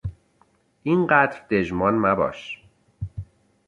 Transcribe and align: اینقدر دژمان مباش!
اینقدر 0.83 1.41
دژمان 1.49 1.95
مباش! 1.95 2.59